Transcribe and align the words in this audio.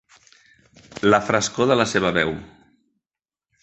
La 1.13 1.21
frescor 1.29 1.71
de 1.73 1.79
la 1.81 1.89
seva 1.95 2.15
veu. 2.19 2.37